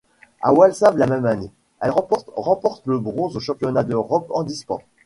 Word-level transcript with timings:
À 0.41 0.51
Walsall 0.51 0.97
la 0.97 1.05
même 1.05 1.27
année, 1.27 1.51
elle 1.79 1.91
remporte 1.91 2.27
remporte 2.35 2.87
le 2.87 2.97
bronze 2.97 3.37
aux 3.37 3.39
Championnats 3.39 3.83
d'Europe 3.83 4.25
handisport. 4.31 4.81